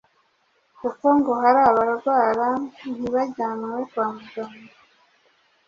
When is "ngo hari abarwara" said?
1.17-2.47